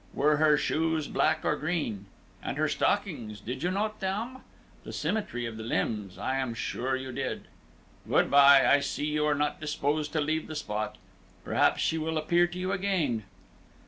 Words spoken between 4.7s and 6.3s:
The symmetry of the limbs,